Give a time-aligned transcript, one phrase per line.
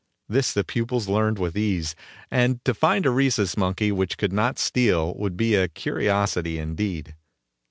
[0.27, 1.95] This the pupils learned with ease,
[2.31, 7.15] and to find a Rhesus Monkey which could not steal would be a curiosity indeed.